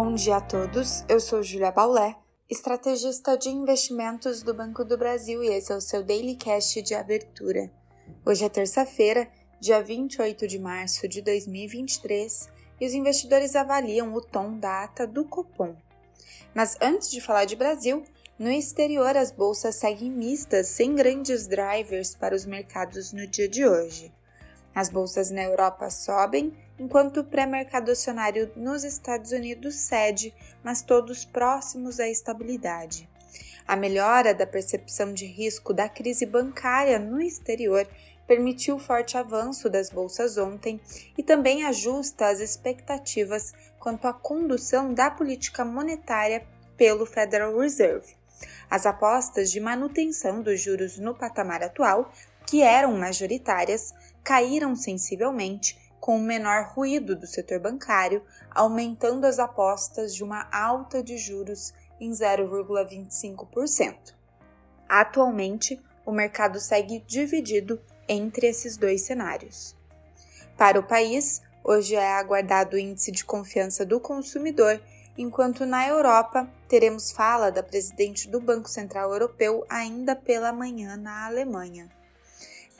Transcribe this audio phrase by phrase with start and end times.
[0.00, 2.14] Bom dia a todos, eu sou Julia Baulé,
[2.48, 6.94] estrategista de investimentos do Banco do Brasil e esse é o seu Daily Cash de
[6.94, 7.68] abertura.
[8.24, 9.28] Hoje é terça-feira,
[9.60, 12.48] dia 28 de março de 2023
[12.80, 15.74] e os investidores avaliam o tom da ata do Copom.
[16.54, 18.04] Mas antes de falar de Brasil,
[18.38, 23.66] no exterior as bolsas seguem mistas sem grandes drivers para os mercados no dia de
[23.66, 24.14] hoje.
[24.78, 30.32] As bolsas na Europa sobem, enquanto o pré-mercado acionário nos Estados Unidos cede,
[30.62, 33.08] mas todos próximos à estabilidade.
[33.66, 37.88] A melhora da percepção de risco da crise bancária no exterior
[38.24, 40.80] permitiu forte avanço das bolsas ontem
[41.16, 48.14] e também ajusta as expectativas quanto à condução da política monetária pelo Federal Reserve.
[48.70, 52.12] As apostas de manutenção dos juros no patamar atual,
[52.48, 53.92] que eram majoritárias,
[54.24, 61.02] caíram sensivelmente com o menor ruído do setor bancário, aumentando as apostas de uma alta
[61.02, 64.14] de juros em 0,25%.
[64.88, 69.76] Atualmente, o mercado segue dividido entre esses dois cenários.
[70.56, 74.80] Para o país, hoje é aguardado o índice de confiança do consumidor,
[75.18, 81.26] enquanto na Europa teremos fala da presidente do Banco Central Europeu ainda pela manhã na
[81.26, 81.90] Alemanha.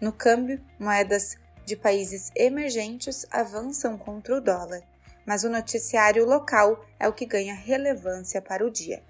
[0.00, 4.82] No câmbio, moedas de países emergentes avançam contra o dólar,
[5.24, 9.02] mas o noticiário local é o que ganha relevância para o dia.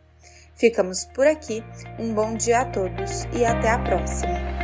[0.54, 1.64] Ficamos por aqui,
[1.98, 4.61] um bom dia a todos e até a próxima!